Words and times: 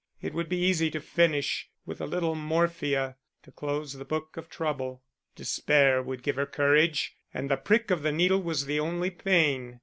It 0.19 0.33
would 0.33 0.49
be 0.49 0.57
easy 0.57 0.89
to 0.89 0.99
finish, 0.99 1.69
with 1.85 2.01
a 2.01 2.07
little 2.07 2.33
morphia 2.33 3.17
to 3.43 3.51
close 3.51 3.93
the 3.93 4.03
book 4.03 4.35
of 4.35 4.49
trouble; 4.49 5.03
despair 5.35 6.01
would 6.01 6.23
give 6.23 6.37
her 6.37 6.47
courage, 6.47 7.15
and 7.35 7.51
the 7.51 7.55
prick 7.57 7.91
of 7.91 8.01
the 8.01 8.11
needle 8.11 8.41
was 8.41 8.65
the 8.65 8.79
only 8.79 9.11
pain. 9.11 9.79